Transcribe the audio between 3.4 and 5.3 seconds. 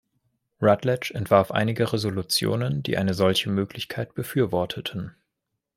Möglichkeit befürworteten.